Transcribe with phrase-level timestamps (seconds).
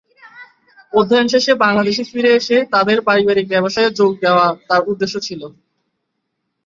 [0.93, 5.41] অধ্যয়ন শেষে বাংলাদেশে ফিরে এসে তাদের পারিবারিক ব্যবসায়ে যোগ দেয়া তার উদ্দেশ্য ছিল।